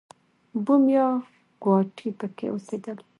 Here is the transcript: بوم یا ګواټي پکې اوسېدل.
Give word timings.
بوم 0.65 0.83
یا 0.95 1.07
ګواټي 1.63 2.09
پکې 2.19 2.45
اوسېدل. 2.49 2.97